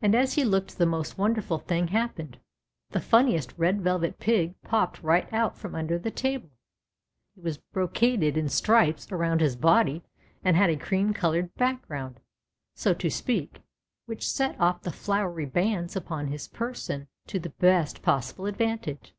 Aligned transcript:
And 0.00 0.14
as 0.14 0.34
he 0.34 0.44
looked 0.44 0.78
the 0.78 0.86
most 0.86 1.18
wonderful 1.18 1.58
thing 1.58 1.88
happened. 1.88 2.38
The 2.90 3.00
funniest 3.00 3.52
Red 3.58 3.80
Velvet 3.80 4.20
Pig 4.20 4.54
popped 4.62 5.02
right 5.02 5.26
out 5.32 5.58
from 5.58 5.74
under 5.74 5.98
the 5.98 6.12
table! 6.12 6.50
He 7.34 7.40
was 7.40 7.58
brocaded 7.58 8.36
in 8.36 8.46
strijjes 8.46 9.10
around 9.10 9.40
his 9.40 9.56
body 9.56 10.04
and 10.44 10.56
had 10.56 10.70
a 10.70 10.76
cream 10.76 11.12
colored 11.12 11.52
background, 11.56 12.20
so 12.76 12.94
to 12.94 13.10
speak, 13.10 13.60
which 14.06 14.24
set 14.30 14.54
off 14.60 14.82
the 14.82 14.92
flowery 14.92 15.46
bands 15.46 15.96
upon 15.96 16.28
his 16.28 16.46
person 16.46 17.08
to 17.26 17.40
the 17.40 17.50
best 17.50 18.02
possible 18.02 18.46
advantage. 18.46 19.14